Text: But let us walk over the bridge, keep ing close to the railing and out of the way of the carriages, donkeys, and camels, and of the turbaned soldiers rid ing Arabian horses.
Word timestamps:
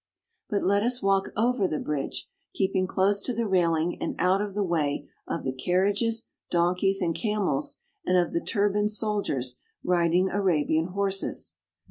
But 0.49 0.63
let 0.63 0.81
us 0.81 1.03
walk 1.03 1.27
over 1.37 1.67
the 1.67 1.77
bridge, 1.77 2.27
keep 2.55 2.75
ing 2.75 2.87
close 2.87 3.21
to 3.21 3.35
the 3.35 3.45
railing 3.47 3.99
and 4.01 4.15
out 4.17 4.41
of 4.41 4.55
the 4.55 4.63
way 4.63 5.07
of 5.27 5.43
the 5.43 5.53
carriages, 5.53 6.27
donkeys, 6.49 7.03
and 7.03 7.13
camels, 7.13 7.77
and 8.03 8.17
of 8.17 8.33
the 8.33 8.41
turbaned 8.41 8.89
soldiers 8.89 9.59
rid 9.83 10.11
ing 10.13 10.31
Arabian 10.31 10.87
horses. 10.87 11.53